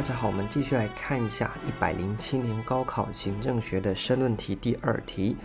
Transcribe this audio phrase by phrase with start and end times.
[0.00, 5.36] 大家好，我们继续来看一下一百零七年高考行政学的申论题第二题。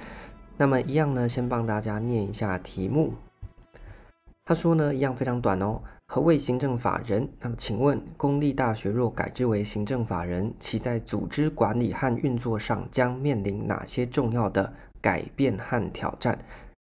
[0.56, 3.16] 那么一样呢，先帮大家念一下题目。
[4.46, 5.82] 他说呢，一样非常短哦。
[6.08, 7.28] 何谓行政法人？
[7.42, 16.40] 那么请问，公立大学若改制为行政法人，其在组织管理和运作上将面临哪些重要的改变和挑战？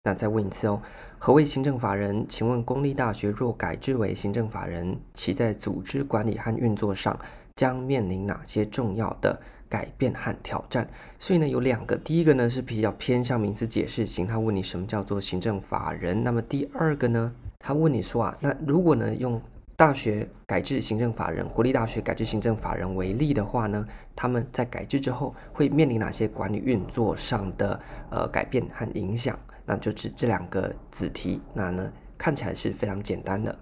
[0.04, 0.80] 那再问一次哦，
[1.18, 2.24] 何谓行政法人？
[2.26, 7.18] 请问，公立大学若改制为行政法人，其在组织管理和运作上
[7.58, 9.36] 将面临哪些重要的
[9.68, 10.86] 改变和挑战？
[11.18, 16.22] 所以呢，有两个，第一个呢是比较偏向名词解释型，他问你什么叫做行政法人。
[16.22, 19.42] 那么第二个呢，他问你说啊，那如果呢用
[19.74, 23.84] 大学改制行政法人，国立大学改制行政法人为例的话呢，
[24.14, 29.36] 他们在改制之后会面临哪些管理运作上的呃改变和影响？
[29.66, 33.58] 那就是这两个子题，那呢看起来是非常简单的。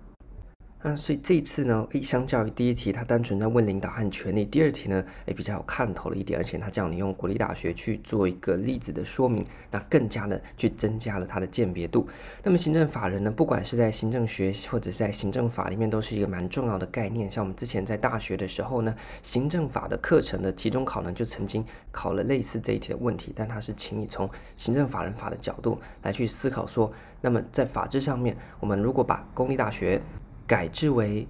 [0.83, 12.07] 那所以这一次呢，诶，相较于第一题，它单纯在问领导和权力；第二题呢，诶，比较有看头了一点，而且它叫你用国立大学去做一个例子的说明，那更加的去增加了它的鉴别度。
[12.45, 17.29] 那么行政法人呢，不管是在行政学或者是在行政法里面，都是一个蛮重要的概念。
[17.29, 30.01] 像我们之前在大学的时候呢，行政法的课程的期中考呢，就曾经考了类似这一题的问题，但它是请你从行政法人法的角度来去思考说，那么在法制上面，我们如果把公立大学
[30.47, 31.27] 改制为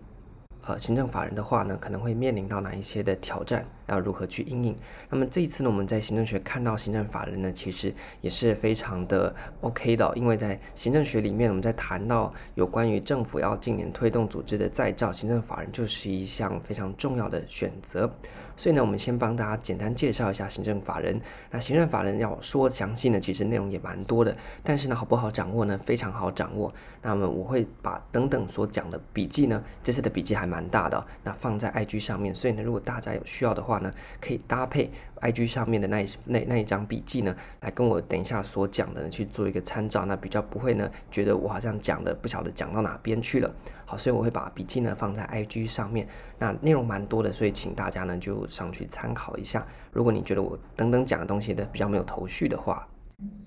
[0.66, 3.66] 呃行政法人的话呢，可能会面临到哪一些的挑战？
[3.86, 4.76] 要如何去应应？
[5.08, 18.10] 那么这一次呢，我们在行政学看到行政法人呢，其实也是非常的 OK 的，因为在行政学里面，我们在谈到有关于政府要近年推动组织的再造，行政法人就是一项非常重要的选择。
[18.58, 21.20] 所以呢，我们先帮大家简单介绍一下行政法人。
[21.50, 25.78] 那行政法人要说详细呢，其实内容也蛮多的，但是呢，好不好掌握呢？
[25.84, 26.72] 非常好掌握。
[27.02, 32.34] 那么我会把等等所讲的笔记呢，这次的笔记还蛮大的，那放在 IG 上面。
[32.34, 43.54] 所以呢，如果大家有需要的话，呢，可以搭配 IG 上面的那一那那一张笔记呢，来跟我等一下所讲的呢去做一个参照，那比较不会呢觉得我好像讲的不晓得讲到哪边去了。
[43.84, 46.06] 好，所以我会把笔记呢放在 IG 上面，
[46.38, 49.66] 那内容蛮多的，所以请大家呢就上去参考一下。
[49.92, 52.86] 如果你觉得我等等讲的东西的比较没有头绪的话。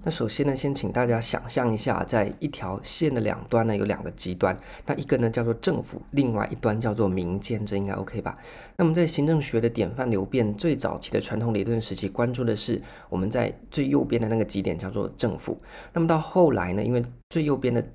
[0.03, 4.57] 那首先呢，先请大家想象一下，在一条线的两端呢，有两个极端。
[4.85, 8.35] 那一个呢叫做政府，另外一端叫做民间，这应该 OK 吧？
[8.77, 15.61] 那么在行政学的典范流变最早期的传统理论时期，关注的是我们在最右边的那个极点叫做政府。
[15.93, 17.85] 那么到后来呢，因为最右边的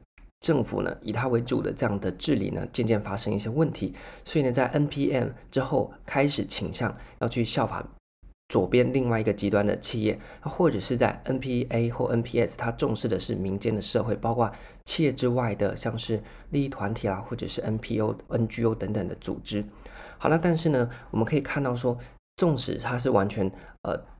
[0.40, 3.92] 政府呢，以它为主的这样的治理呢，渐渐发生一些问题，
[4.24, 7.84] 所以呢，在 NPM 之后开始倾向要去效法。
[8.48, 14.50] 左边另外一个极端的企业，或者是在 NPA 或 NPS，它重视的是民间的社会，包括
[14.84, 19.64] 企业之外的，像是利益团体啊，或者是 NPO、NGO 等等的组织。
[20.18, 21.98] 好了，但是呢，我们可以看到说，
[22.36, 23.50] 纵使它是完全
[23.82, 24.13] 呃。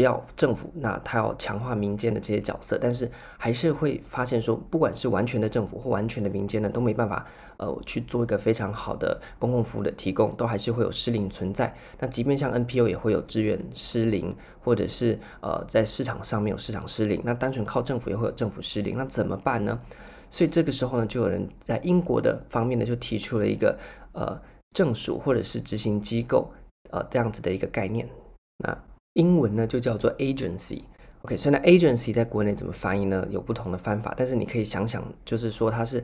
[0.00, 3.06] 不要政府，那他要强化民间的这些角色，但是
[3.36, 7.26] 还是会发现说，不管是完全的政府或完全的民间呢，都没办法
[7.58, 11.76] 呃去做一个非常好的公共服务的提供，都还是会有失灵存在。
[11.98, 14.34] 那即便像 NPO 也会有资源失灵，
[14.64, 19.78] 或者是呃在市场上面有市场失灵，那单纯靠政府也会有政府失灵，那怎么办呢？
[20.30, 23.78] 所以这个时候呢，就有人在英国的方面呢，就提出了一个
[24.12, 24.40] 呃
[24.70, 26.50] 政署或者是执行机构
[26.88, 28.08] 呃这样子的一个概念，
[28.64, 28.74] 那。
[29.14, 33.26] 英文呢就叫做 agency，OK，所以那 agency 在国内怎么翻译呢？
[33.30, 36.02] 有不同的翻法，但是你可以想想，就是说它是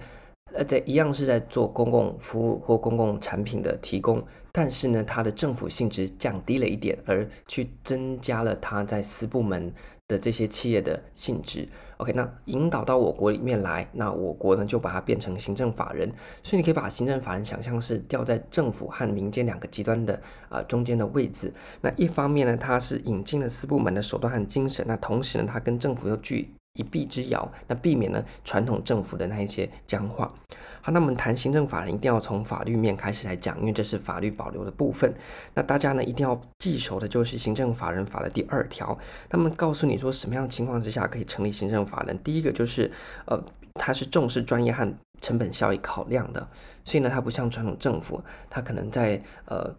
[0.52, 9.72] 呃在一样是在做公共服务或公共产品的提供，但是呢它的政府性质降低了一点，而去增加了它在私部门
[10.08, 11.68] 的这些企业的性质
[11.98, 16.10] ，OK，那引导到我国里面来，那我国呢就把它变成行政法人，
[16.42, 20.14] 所以你可以把行政法人想象是掉在政府和民间两个极端的
[20.48, 21.52] 啊、呃、中间的位置。
[21.80, 30.32] 那一方面呢，它是引进了四部门的手段和精神，那同时呢，它跟政府又具一臂之遥，那避免了传统政府的那一些僵化。
[30.80, 35.12] 好，那我们谈行政法人一定要从法律面开始来讲，因为这是法律保留的部分。
[35.54, 38.96] 那大家呢一定要记熟的就是行政法人法的第二条，
[39.30, 42.16] 那么告诉你说什么样的情况之下可以成立行政法人。
[42.22, 42.90] 第一个就是
[43.24, 43.42] 呃，
[43.74, 46.46] 它是重视专业和成本效益考量的，
[46.84, 49.74] 所以呢，它不像传统政府，它可能在呃。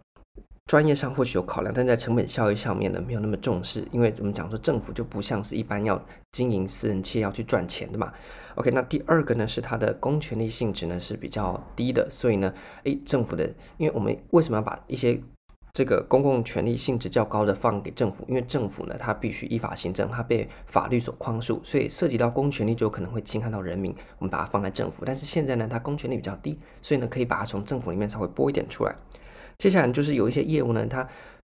[0.68, 3.88] 专业上或许有考量，但在成本效益上面呢，没有那么重视。
[3.90, 6.00] 因为我们讲说，政府就不像是一般要
[6.30, 8.12] 经营私人企业要去赚钱的嘛。
[8.54, 12.52] OK，那第二个呢，是它的公权力性质呢是比较低的，所以呢，
[12.84, 15.18] 诶，政府的，因为我们为什么要把一些
[15.72, 18.26] 这个公共权力性质较高的放给政府？
[18.28, 23.94] 因为政府呢，它必须依法行政，它被法律所框束，所以涉及到公权力就可能会侵害到人民。
[24.18, 28.94] 我们把它放在政府，但是现在呢，它公权力比较低，所以呢，可以把它从政府里面稍微拨一点出来。
[29.58, 31.06] 接下来就是有一些业务呢，它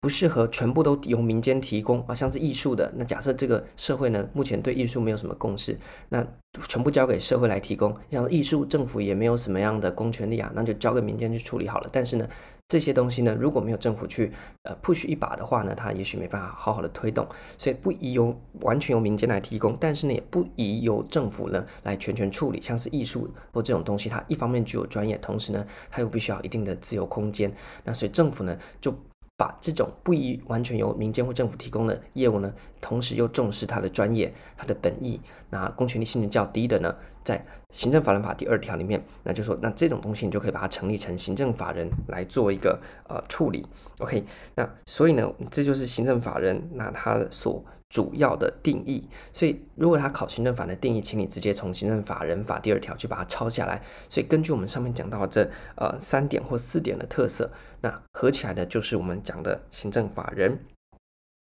[0.02, 2.92] 不适合全部都由民间提供啊，像是艺术的。
[2.98, 5.78] 那假设这个社会呢，目前对艺术没有什么共识，
[6.10, 6.22] 那
[6.68, 7.96] 全部交给社会来提供。
[8.12, 11.90] 像艺术，政府也没有什么样的公权力啊，那就交给民间去处理好了。
[11.94, 12.28] 但是呢，
[12.68, 14.31] 这些东西呢，如果没有政府去
[14.63, 17.27] 呃 push 一把的话呢，它也许没办法好好的推动，
[17.57, 22.62] 所以不宜由完全由民间来提供，但是呢，也不宜由政府呢来全权处理。
[22.62, 27.54] 像是艺术或这种东西，它一方面具有专业，同时呢，它又必须要一定的自由空间。
[27.83, 28.94] 那所以政府呢就。
[29.36, 35.19] 把这种不宜完全由民间或政府提供的业务呢，同时又重视它的专业、它的本意，
[35.50, 43.66] 那公权力性质较低的呢，在行政法人法第二条里面，那就说那这种东西你就可以把它成立成行政法人来做一个呃处理。
[44.00, 44.24] OK，
[44.56, 47.64] 那所以呢，这就是行政法人那它所。
[47.90, 53.80] 主要的定义，所以如果他考行政法的定义，请你直接从行政法人法第二条去把它抄下来。
[54.10, 60.58] 所以根据我们上面讲到这呃三点或四点的特色，那合起来的就是我们讲的行政法人。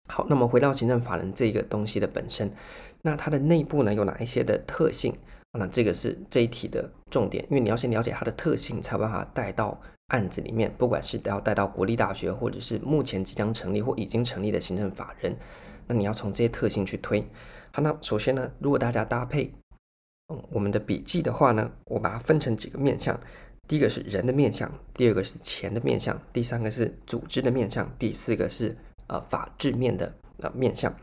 [0.10, 2.51] 好，那么回到行政法人这个东西的本身，
[3.04, 5.16] 那它的内部呢有哪一些的特性？
[5.59, 9.77] 那这个是这一题的重点，因为你要先了解它的特性，才有办法带到
[10.07, 15.36] 案子里面，不管是要带到国立大学，或者是目前即将成立或已经成立的行政法人。
[15.88, 17.21] 那你要从这些特性去推。
[17.74, 19.53] 好，那首先呢，如果大家搭配
[20.30, 23.19] 嗯我们的笔记的话呢，我把它分成几个面向。
[23.68, 28.77] 第一个是人的面向，第二个是钱的面向，第三个是组织的面向，第四个是
[29.07, 30.95] 呃法治面的呃面向。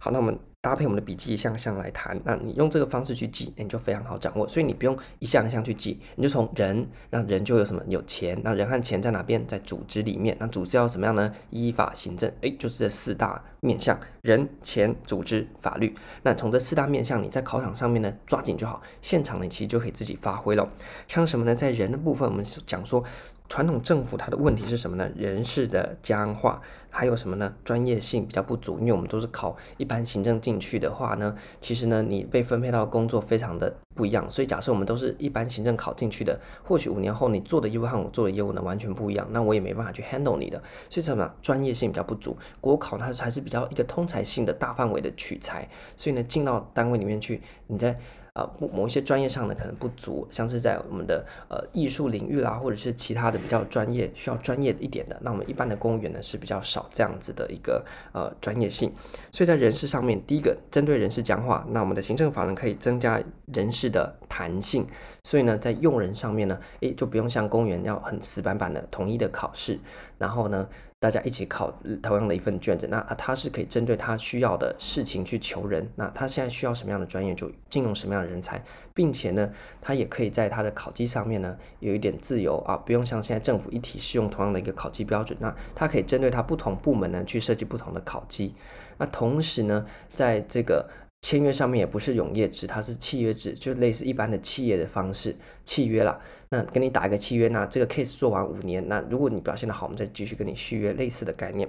[0.00, 0.36] 好，那我们。
[0.62, 4.46] 搭配我们的笔记一项项来谈，那你用这个方式去记，你就非常好掌握。
[4.46, 7.82] 所以你不用一项一项去记，你就从人，那人就有什么？
[7.88, 9.44] 有钱，那人和钱在哪边？
[9.48, 10.36] 在组织里面。
[10.38, 11.34] 那组织要怎么样呢？
[11.50, 15.92] 依法行政，诶，就是这四大面向：人、钱、组织、法律。
[16.22, 20.70] 那从这四大面向，你在考场上面呢抓紧就好，现场呢其实就可以自己发挥了。
[21.08, 21.56] 像什么呢？
[21.56, 23.02] 在人的部分，我们讲说。
[23.52, 25.10] 传统政府它的问题是什么呢？
[25.14, 26.58] 人事的僵化，
[26.88, 27.54] 还有什么呢？
[27.62, 28.78] 专业性比较不足。
[28.78, 34.26] 因为我们都是考一般行政进去的话呢，其实呢，你被分配到工作非常的不一样。
[34.30, 40.56] 所以假设我们都是一般行政考进去的，或许五年后你做的业务和我做的业务呢完全不一样，那我也没办法去 handle 你的。
[40.88, 41.30] 所以什么？
[41.42, 42.34] 专业性比较不足。
[42.58, 48.00] 国考它还是比较一个通才性的大范围的取材，所以呢，进到单位里面去，你在。
[48.34, 57.84] 啊，某一些专业上的可能不足，像是在我们的呃艺术领域啦，或者是其他的比较专业需要专业一点的，那我们一般的公务员呢是比较少这样子的一个
[58.14, 58.90] 呃专业性。
[59.30, 64.86] 所以在人事上面，第一个针对人事僵化，那我们的行政法人可以增加人事的弹性。
[65.24, 69.78] 所以呢，在用人上面呢，诶就不用像公务员要很死板板的统一的考试，
[70.16, 70.66] 然后呢。
[71.02, 71.68] 大家一起考
[72.00, 75.84] 同样的一份卷子，那他是可以针对他需要的事情去求人。
[75.96, 78.62] 那他现在需要什么样的专业，就进用什么样的人才，
[78.94, 79.50] 并且呢，
[79.80, 85.36] 他也可以在他的考绩上面呢有一点自由啊，不用像现在政府一体适用同样的一个考绩标准。
[85.40, 88.54] 那他可以针对他不同部门呢去设计不同的考绩。
[88.96, 90.88] 那同时呢，在这个。
[91.22, 95.34] 签约上面也不是永业制，它是契约制，就类似一般的企业的方式
[95.64, 96.20] 契约啦。
[96.50, 101.68] 那跟你打一个契约，那这个 case 做完五年，那如果你表现得好，我们再继续跟你续约，类似的概念。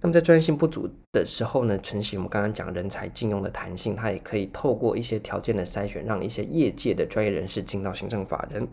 [0.00, 8.66] 那么在专业性不足的时候呢，承袭我们刚刚讲人才进用的弹性，它也可以透过一些条件的筛选，让一些业界的专业人士进到行政法人。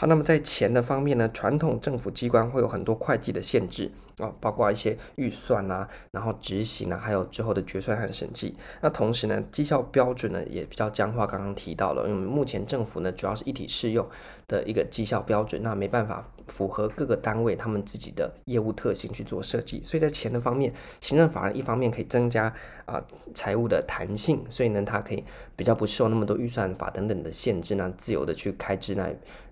[0.00, 8.54] 好，那么在钱的方面呢，传统政府机关会有很多会计的限制啊，包括一些预算呐，然后执行呐，还有之后的决算和审计。
[8.80, 14.08] 那同时呢，绩效标准呢也比较僵化，刚刚提到了，因为目前政府呢主要是一体适用
[14.46, 22.52] 的一个绩效标准，那没办法符合各个单位他们自己的业务特性去做设计，所以在钱的方面，行政法人一方面可以增加
[22.86, 23.00] 啊
[23.34, 25.22] 财务的弹性，所以呢它可以
[25.54, 29.08] 比较不受那么多预算法等等的限制，那自由的去开支那。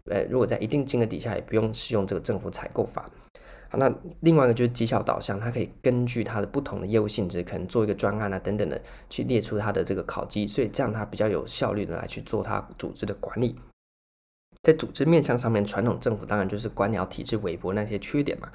[0.08, 3.10] 呃，如果在一定金额底下，也不用适用这个政府采购法。
[3.68, 13.56] 好，那另外一个就是绩效导向，它可以根据它的不同的业务性质，可能做一个专案啊等等的，去列出它的这个考绩，所以这样它比较有效率的来去做它组织的管理。
[14.66, 18.48] 在组织面向上面，传统政府当然就是官僚体制、微薄那些缺点嘛，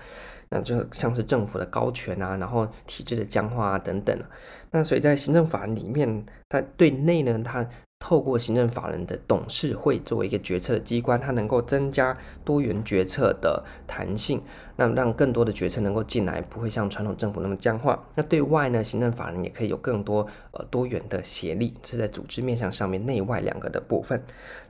[0.49, 4.19] 那就像是政府的高权啊，然后体制的僵化啊等等。
[4.71, 7.65] 那所以在行政法人里面，它对内呢，它
[7.97, 14.43] 透过行政法人的董事会作为一个决策机关，它能够增加多元决策的弹性，
[14.81, 18.03] 那让更多的决策能够进来，不会像传统政府那么僵化。
[18.15, 24.19] 那对外呢，行政法人也可以有更多呃多元的协力，这是在组织面向上面内外两个的部分。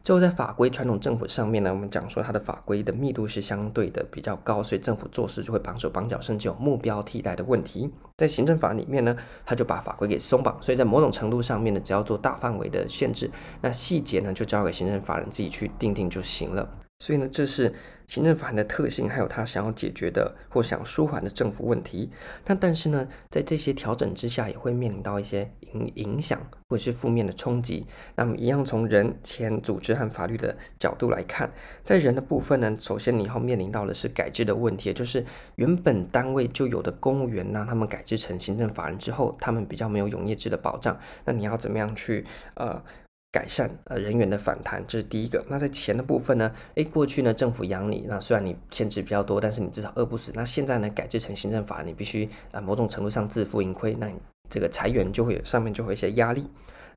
[0.04, 7.90] 最后在法规传统政府上面呢，我们讲说它的法规的密度是相对的比较高，所以政府做事就会绑手绑脚，甚至有目标替代的问题。
[8.18, 9.16] 在行政法里面呢，
[9.46, 13.30] 它就把法规给松绑，所以在某种程度上面呢，只要做大范围的限制。
[13.62, 16.68] 那细节呢，就交给行政法人自己去定定就行了。
[17.00, 17.74] 所以呢，这是
[18.12, 22.12] 行政法人的特性，还有他想要解决的或想舒缓的政府问题。
[22.46, 26.38] 那但是呢，在这些调整之下，也会面临到一些影影响
[26.68, 27.88] 或者是负面的冲击。
[28.18, 31.50] 那么一样从人、钱、组织和法律的角度来看，
[31.86, 35.26] 在人的部分呢，首先你要面临到的是改制的问题，就是
[35.56, 41.00] 原本单位就有的公务员呢，他们改制成行政法人之后，他们比较没有永业制的保障。
[41.24, 42.26] 那你要怎么样去
[42.56, 42.84] 呃？
[43.32, 45.42] 改善呃人员的反弹，这是第一个。
[45.48, 46.52] 那在钱的部分呢？
[46.76, 50.34] 诶，过去呢政府养你，那虽然你限制比较多，但是你至少饿不死。
[50.36, 54.16] 那现在呢改制成行政法，你必须呃某种程度上自负盈亏，那你
[54.50, 56.46] 这个裁员就会上面就会一些压力。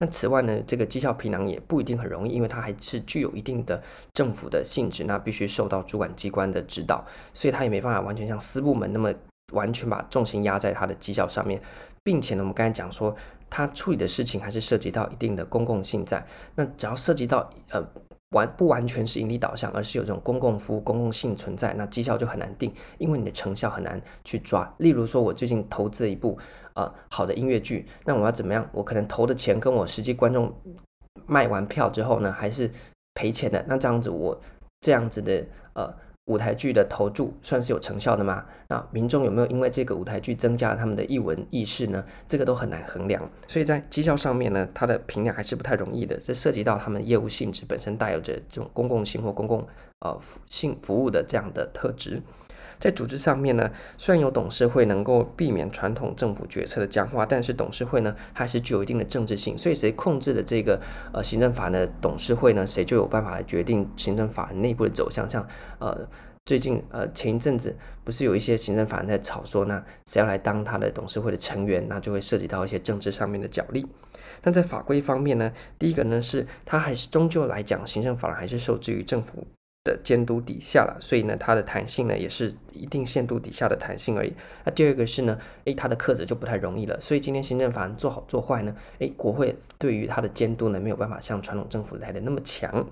[0.00, 3.80] 那此外呢，这个绩效评量也不一定很容易，因为它还是具有一定的
[4.12, 9.14] 政府的性质，那必须受到主管机关的指导，所以它也没办法完全像私部门那么
[9.52, 11.62] 完全把重心压在它的绩效上面，
[12.02, 13.14] 并且呢，我们刚才讲说。
[13.56, 17.80] 他处理的事情还是涉及到一定的公共性在，那只要涉及到呃
[18.30, 24.74] 完不完全是盈利导向，而是有这种公共服务、公共性存在，那绩效就很难定，因为你的成效很难去抓。
[24.78, 26.36] 例如说，我最近投资了一部
[26.74, 28.68] 呃好的音乐剧，那我要怎么样？
[28.72, 30.52] 我可能投的钱跟我实际观众
[31.24, 32.68] 卖完票之后呢，还是
[33.14, 33.64] 赔钱的。
[33.68, 34.40] 那这样子我
[34.80, 35.94] 这样子的呃。
[36.26, 38.46] 舞台剧的投注算是有成效的吗？
[38.68, 42.02] 那民众有没有因为这个舞台剧增加了他们的艺文意识呢？
[42.26, 43.30] 这个都很难衡量。
[43.46, 46.16] 所以在绩效上面呢，它的评价还是不太容易的。
[46.18, 49.66] 这涉及到他们业务性质本身带有着这种公共性或公共
[50.00, 52.22] 呃性服务的这样的特质。
[52.78, 59.56] 在组织上面呢，虽然有董事会能够避免传统政府决策的僵化，但是董事会呢还是具有一定的政治性。
[59.56, 60.80] 所以谁控制的这个
[61.12, 65.28] 呃行政法的董事会呢，谁就有办法来决定行政法内部的走向。
[65.28, 65.46] 像
[65.78, 66.06] 呃
[66.46, 73.86] 最近呃前一阵子不是有一些行政法人在吵说，那谁要来当他的董事会的成员，那就会涉及到一些政治上面的角力。
[74.42, 79.46] 但在法规方面呢，第一个呢是它还是终究来讲，行政法还是受制于政府
[79.84, 84.32] 的监督底下了，所以呢，它的弹性呢也是一定限度底下的弹性而已。
[84.64, 86.98] 那第二个是呢，诶，它的克制就不太容易了。
[87.00, 92.84] 所以今天行政法做好做坏呢，诶，国会对于它的监督呢没有办法像传统政府来的那么强。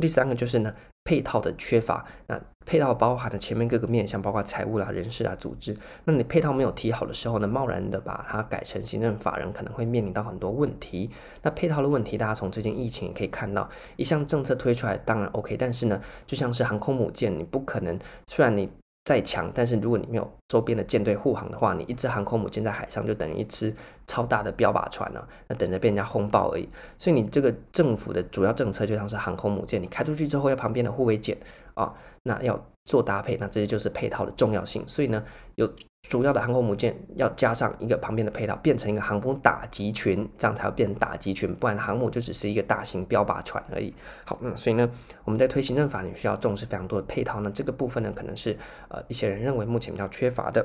[0.00, 0.74] 第三个就是呢。
[1.04, 2.38] 配套的缺乏，那
[2.68, 5.74] 配套包含的前面各个面向，包括财务啦、人事啊、组织。
[6.04, 11.08] 那你配套没有提好的时候呢，贸然的把它改成行政法人，可能会面临到很多问题。
[11.40, 18.68] 那配套的问题，大家从最近疫情也可以看到，一项政策推出来当然 OK，但是呢，就像是航空母舰，你不可能，虽然你。
[19.04, 23.74] 再强，但是如果你没有周边的舰队护航的话，你一支航空母舰在海上就等于一支
[24.06, 26.68] 超大的标靶船了，那等着被人家轰爆而已。
[26.98, 31.34] 所以你这个政府的主要政策就像是航空母舰，你开出去之后要旁边的护卫舰
[31.78, 31.94] 啊，
[32.24, 34.84] 那要做搭配，那这些就是配套的重要性。
[34.86, 35.72] 所以呢，有。
[36.08, 43.92] 主要的航空母舰要加上一个旁边的配套，变成一个航空打击群，这样才会变成打击群，不然航母就只是一个大型标靶船而已。
[44.24, 44.88] 好，那所以呢，
[45.24, 47.50] 我们在推行政法，你需要重视非常多的配套呢。
[47.52, 48.56] 这个部分呢，可能是
[48.88, 50.64] 呃一些人认为目前比较缺乏的。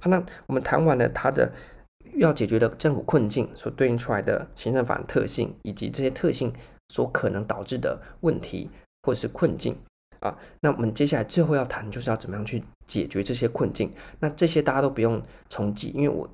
[0.00, 1.52] 好，那我们谈完了它的
[2.16, 6.52] 要解决的政府困境所对应出来的行政法的特性，以及这些特性
[6.88, 8.70] 所可能导致的问题
[9.02, 9.76] 或者是困境。
[10.22, 13.92] 啊，那我们接下来最后要谈，就是要怎么样去解决这些困境。
[14.20, 16.28] 那这些大家都不用重记，因为我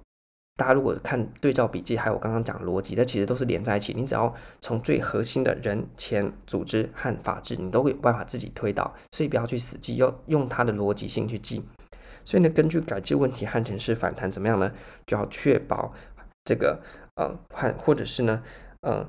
[0.57, 3.95] 大家如果看对照笔记，还有我刚刚讲逻辑，它其实都是连在一起。
[3.95, 11.65] 你只要从最核心的人、钱、组织和法治，你都会有办法自己推导，所以不要去死记，要用它的逻辑性去记。
[12.27, 14.71] 所以呢，根据改制问题和城市反弹怎么样呢？
[15.07, 15.95] 就要确保
[16.45, 16.79] 这个
[17.15, 18.43] 呃，和或者是呢，
[18.83, 19.09] 呃。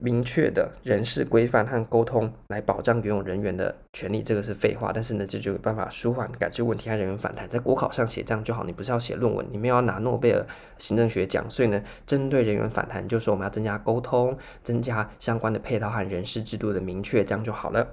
[0.00, 4.90] 明确的人事规范和沟通来保障原有人员的权利，这个是废话。
[4.92, 7.48] 但是呢，这就有办法舒缓改制问题和人员反弹。
[7.48, 10.44] 在国考上写这样就好，你不是要写论文，你们要拿诺贝尔
[10.78, 11.44] 行政学奖。
[11.50, 17.86] 所以呢，针对人员反弹，就是我们要增加沟通，增加相关的配套和人事制度的明确，这样就好了。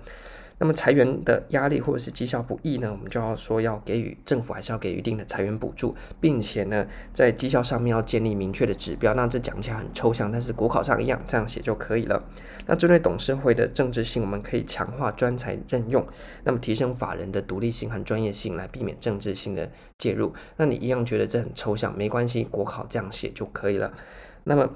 [0.60, 9.14] 那么裁员的压力或者是绩效不益呢，我们就要说要给予政府还是要给予一定的裁员补助，并且呢，在绩效上面要建立明确的指标。
[9.14, 12.24] 那这讲起来很抽象，但是国考上一样这样写就可以了。
[12.66, 16.06] 那针对董事会的政治性，我们可以强化专才任用，
[16.44, 20.34] 那么提升法人的独立性和专业性，来避免政治性的介入。
[20.58, 23.94] 那你一样觉得这很抽象，没关系，国考这样写就可以了。
[24.44, 24.68] 那么。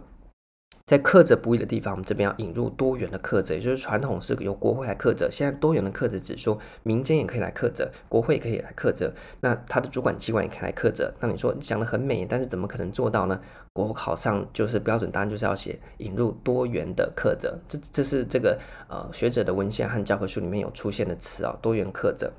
[0.87, 11.13] 在课责不易的地方，我们这边要引入多元的课责，也就是传统是由国会来课责，现在多元的课责只说民间也可以来课责，国会也可以来课责，那他的主管机关也可以来课责。
[11.21, 13.39] 那你说讲得很美，但是怎么可能做到呢？
[13.71, 18.59] 国考上就是标准答案就是要写引入多元的课责，这这是这个
[18.89, 22.29] 呃学者的文献和教科书里面有出现的词啊、哦，多元课责。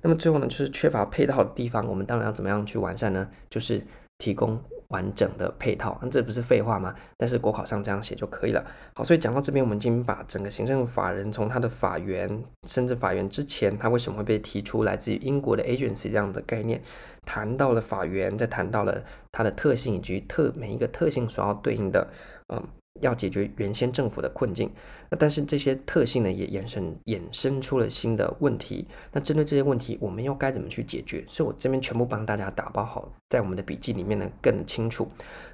[0.00, 3.28] 那么最后呢，就是缺乏配套的地方，我们当然要怎么样去完善呢？
[3.50, 3.82] 就是
[4.18, 4.56] 提供
[4.88, 5.98] 完整的配套。
[6.02, 6.94] 那这不是废话吗？
[7.16, 8.64] 但是国考上这样写就可以了。
[8.94, 16.82] 好，所以讲到这边，我们已经把整个行政法人从他的法源，甚至法源之前，他为什么会被提出来自于英国的 agency 这样的概念，
[17.24, 19.02] 谈到了法源，再谈到了
[19.32, 22.08] 它的特性以及特每一个特性所要对应的，
[22.48, 22.62] 嗯。
[23.00, 24.70] 要解决原先政府的困境，
[25.10, 28.86] 那但是这些特性呢，也衍生衍生出了新的问题。
[29.12, 31.24] 那针对这些问题，我们又该怎么去解决？
[31.28, 35.08] 所以我这边全部帮大家打包好，在我们的笔记里面呢更清楚。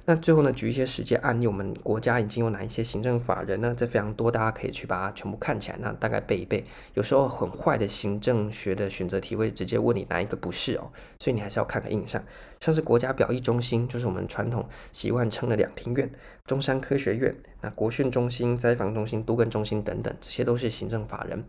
[0.07, 3.73] 那最后呢，举一些实际案例，我们国家已经有哪一些行政法人呢？
[3.75, 6.63] 这非常多，大家可以去把它全部看起来，那大概背一背。
[6.93, 12.23] 有时候很坏的行政学的选择题会直接问你哪一个不是哦，所以你还是要看个印象。
[12.59, 16.09] 像是国家表意中心，就是我们传统习惯称的两厅院、
[16.45, 21.43] 中山科学院、那国训中心、灾防中心、都更中心等等，这些都是行政法人。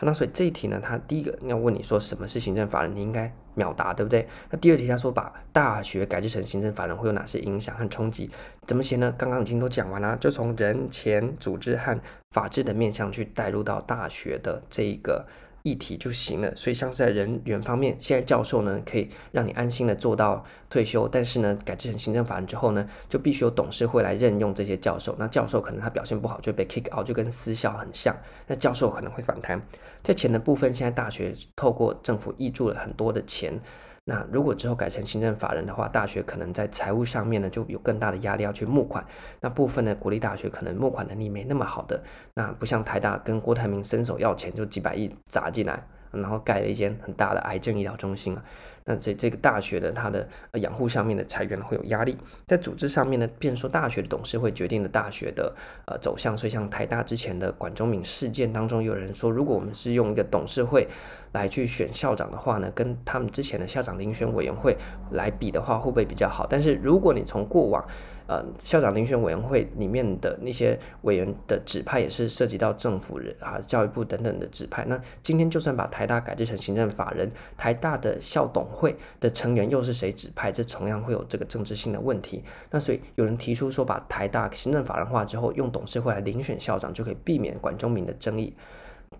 [0.00, 4.26] 那所以这一题呢，他第一个要问你说什么是行政法人，你应该秒答，对不对？
[4.50, 8.28] 那第二题他说把大学改制成行政法人会有哪些影响和冲击？
[8.66, 9.14] 怎么写呢？
[9.16, 11.96] 刚刚已经都讲完了，就从人、钱、组织和
[12.32, 15.24] 法治的面向去带入到大学的这一个。
[15.62, 25.14] 议题就行了，所以像是在人员方面，现在教授呢可以让你安心的做到退休，但是呢改制成行政法人之后呢，就必须有董事会来任用这些教授。
[25.18, 28.16] 那教授可能他表现不好就被 kick out，就跟私校很像。
[28.46, 29.60] 那教授可能会反弹。
[30.02, 33.60] 在钱的部分，现在大学透过政府挹注了很多的钱。
[34.04, 39.04] 那如果之后改成行政法人的话，大学可能在财务上面呢就有更大的压力要去募款。
[39.40, 42.02] 那部分的国立大学可能募款能力没那么好的，
[42.34, 48.44] 那不像台大跟郭台铭伸手要钱就几百亿砸进来，然后盖了一间很大的癌症医疗中心啊。
[48.84, 55.54] 那这这个大学的它的养护上面的财源会有压力，在组织上面呢，变说大学的董事会决定了大学的
[55.86, 60.88] 呃走向，所以像台大之前的管中闵事件当中，有人说，如果我们是用一个董事会
[61.30, 64.76] 来去选校长的话呢，跟他们之前的校长遴选委员会
[65.12, 66.44] 来比的话，会不会比较好？
[66.50, 67.86] 但是如果你从过往
[68.26, 74.84] 呃，校长遴选委员会里面的那些委员的指派也是涉及到政府人啊、教育部等等的指派。
[74.86, 80.50] 那今天就算把台大改制成行政法人，台大的校董会的成员又是谁指派？
[80.52, 82.42] 这同样会有这个政治性的问题。
[82.70, 88.54] 那所以有人提出说，把台大行政法人化之后，用董事会来遴选校长，就可以避免管中闵的争议。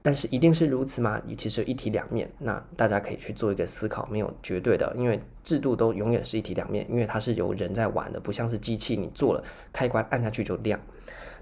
[0.00, 1.20] 但是一定是如此吗？
[1.37, 10.81] 其实一体两面，那大家可以去做一个思考，没有绝对的，因为制度都永远是一体两面，因为它是由人在玩的，不像是机器，你做了开关按下去就亮。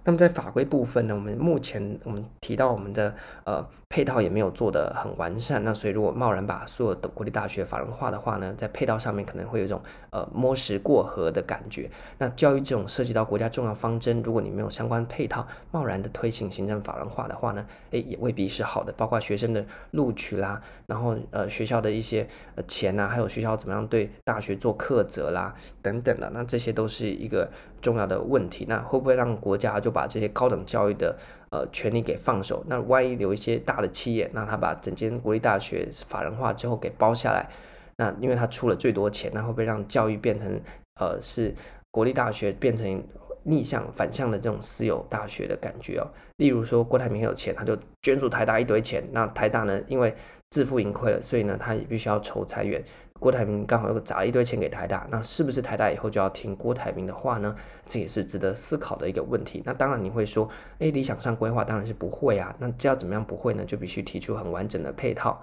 [0.03, 11.91] 那么在法规部分呢，我们目前我们提到我们的呃配套也没有做得很完善，那所以如果贸然把所有的国立大学法人化的话呢，在配套上面可能会有一种呃摸石过河的感觉。
[12.17, 18.93] 那教育这种涉及到国家重要方针，如果你没有相关配套，贸然的推行行政法人化的话呢，诶也未必是好的。
[18.93, 27.51] 包括学生的录取啦，然后呃学校的一些呃钱呐，还有学校怎么样对大学做课责啦等等的，那这些都是一个
[27.83, 28.65] 重要的问题。
[28.69, 31.19] 那会不会让国家就把这些高等教育的
[31.51, 37.49] 呃权利给放手，那万一有一些大的企业，那他把整间国立大学法人化之后给包下来，
[37.97, 40.61] 那因为他出了最多钱，那会不会让教育变成
[41.01, 41.55] 呃是
[41.91, 43.03] 国立大学变成
[43.43, 46.07] 逆向反向的这种私有大学的感觉哦？
[46.37, 50.15] 例如说郭台铭很有钱，他就捐助台大一堆钱，那台大呢因为
[50.51, 52.83] 自负盈亏了，所以呢他也必须要筹财源。
[53.21, 57.55] 郭台铭刚好又砸了一堆钱给台大，那是不是台大以后就要听郭台铭的话呢？
[57.87, 59.63] 这也是值得思考的一个问题。
[59.65, 62.53] 那当然你会说，诶，理想上规划当然是不会啊。
[62.59, 63.63] 那这要怎么样不会呢？
[63.65, 65.39] 就必须提出很完整的配套。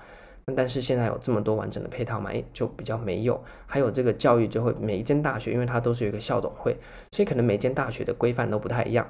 [0.48, 2.32] 那但是现在有这么多完整的配套嘛？
[2.32, 3.40] 诶，就比较没有。
[3.68, 6.76] 还有这个教育就会每一间大学，因为它都是有一个校董会，
[7.12, 9.08] 所以可能每间大学的规范都不太一样。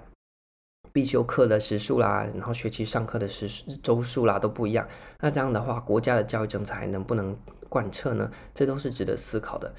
[0.98, 3.48] 必修课的时数啦，然后学期上课的时
[3.84, 4.84] 周数啦都不一样。
[5.20, 7.38] 那这样的话，国家的教育政策还能不能
[7.70, 8.28] 贯彻呢？
[8.52, 9.72] 这都是值得思考的。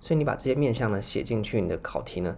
[0.00, 2.36] 所以你把这些面向呢写进去，你的考题呢，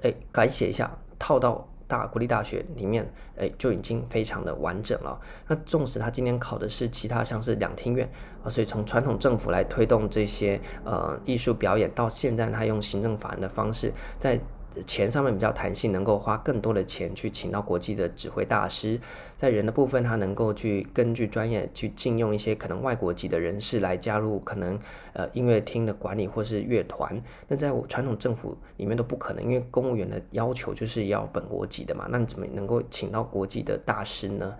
[0.00, 5.20] 哎，改写一下，套到大国立大学里面，哎，就已经非常的完整了。
[5.46, 8.10] 那纵使他今天考的是其他像是两厅院
[8.42, 14.40] 啊，所以从传统政府来推动这些呃艺术表演，到现在他用行政法人的方式在。
[14.86, 18.98] 钱上面比较弹性，能够花更多的钱去请到国际的指挥大师，
[19.36, 24.78] 在人的部分，他能够去根据专业去聘用一些可能外国籍的人士来加入，可能
[25.12, 27.22] 呃音乐厅的管理或是乐团。
[27.48, 34.56] 那在传统政府里面都不可能，因为公务员的要求就是要本国籍的嘛，那你怎么能够请到国际的大师呢？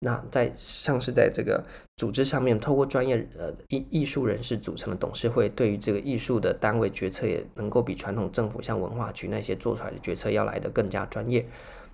[0.00, 1.64] 那在像是在这个
[1.96, 11.46] 组织上面，透过专业呃艺艺术人士组成的董事会，对于这个艺术的单位决策，也能够比传统政府像文化局那些做出来的决策要来得更加专业。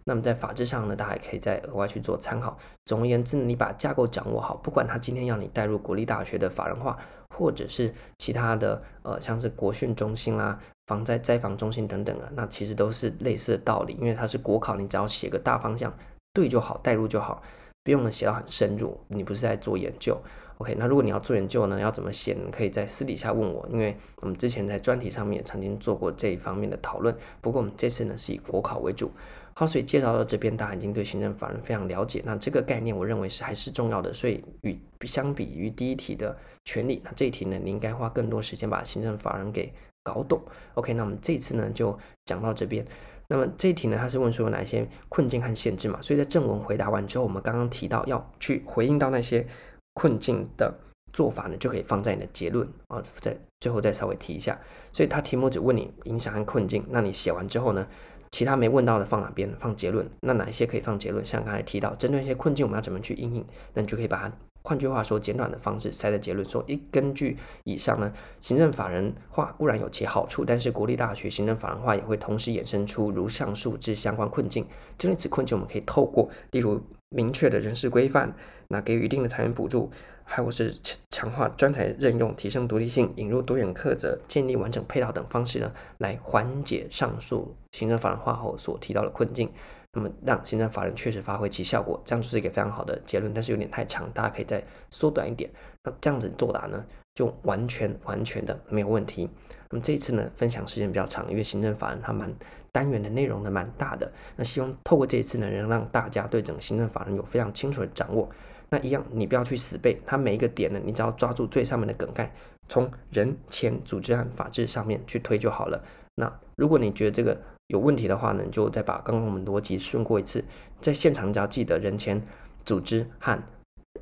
[0.02, 2.58] 那么在法制上呢，大家也可以再额外去做参考。
[2.86, 6.98] 总而言之，你把架构掌握好，不管他今天要你带入国立大学的法人化，
[7.36, 15.94] 或者是其他的呃像是国训中心啦、防灾灾防中心等等啊，那其实都是类似的道理，因为它是国考，你只要写个大方向
[16.32, 17.42] 对就好，带入就好，
[17.82, 18.98] 不用写到很深入。
[19.08, 20.20] 你不是在做研究
[20.58, 20.74] ，OK？
[20.78, 22.34] 那如果你要做研究呢，要怎么写？
[22.34, 27.14] 你可以在私底下问我，因为我们之前在专题上面也曾经做过这一方面的讨论。
[27.40, 29.10] 不过我们这次呢是以国考为主。
[29.54, 32.22] 好，所以介绍到这边，大家已经对行政法人非常了解。
[32.24, 34.12] 那这个概念，我认为是还是重要的。
[34.12, 39.70] 所以与相比于第一题的权利，那这一题呢，你应该花更多时间把行政法人给
[40.02, 40.40] 搞懂
[40.74, 40.94] ，OK？
[40.94, 42.86] 那我们这次呢就讲到这边。
[43.32, 46.02] 那么这一题呢，它是问说有哪些困境和限制嘛？
[46.02, 49.46] 所以在正文回答完之后，我们刚刚提到要去回应到那些
[49.94, 50.74] 困境的
[51.12, 54.58] 做法呢，就可以放在你的结论啊，在最后再稍微提一下。
[54.92, 57.86] 所以它题目只问你影响和困境，那你写完之后呢，
[58.32, 59.48] 其他没问到的放哪边？
[59.60, 60.10] 放结论。
[60.22, 61.24] 那哪一些可以放结论？
[61.24, 63.46] 像刚才提到，针对一些困境，我们要怎么去应应？
[63.74, 64.32] 那你就可以把它。
[64.62, 74.66] 换句话说，简短的方式塞在结论说，一根据以上呢，行政法人化固然有其好处，但是国立大学行政法人化也会同时衍生出如上述之相关困境。
[74.98, 78.34] 针对此困境，我们可以透过例如明确的人事规范，
[78.68, 79.90] 那给予一定的裁员补助，
[80.24, 80.74] 还有是
[81.10, 89.50] 强化专才任用、提升独立性、引入多元课责、建立完整配套等方式呢，来缓解上述行政法人化后所提到的困境。
[89.92, 95.50] 那么让行政法人确实发挥其效果，这样就是一个非常好的结论，但是有点太长，大家可以再缩短一点。
[95.82, 99.28] 那这样子作答呢，就完全完全的没有问题。
[99.68, 102.32] 那么这一次呢，分享时间比较长，因为行政法人它蛮
[102.70, 104.10] 单元的内容呢蛮大的。
[104.36, 108.28] 那希望透过这一次呢，能让大家对整个行政法人有非常清楚的掌握。
[108.68, 112.32] 那一样，你不要去死背它每一个点呢，你只要抓住最上面的梗概，
[112.68, 115.82] 从人、钱、组织和法治上面去推就好了。
[116.14, 117.36] 那如果你觉得这个，
[117.70, 120.44] 有问题的话呢，你就再把刚刚我们逻辑顺过一次，
[120.82, 122.20] 在现场只要记得人前、
[122.64, 123.40] 组织和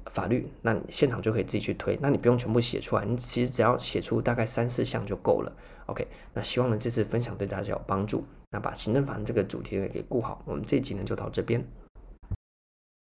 [0.07, 5.53] 法律，那你现场就可以自己去推，那你不用全部写出来，你其实只要写出大概三四项就够了。
[5.85, 11.63] OK，那希望呢这次分享对大家有帮助，那把行政法这个主题呢给顾好，我们这一集呢就到这边。